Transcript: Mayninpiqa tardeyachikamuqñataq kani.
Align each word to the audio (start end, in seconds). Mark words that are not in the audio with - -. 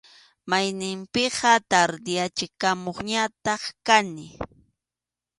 Mayninpiqa 0.49 1.51
tardeyachikamuqñataq 1.71 3.63
kani. 3.87 4.27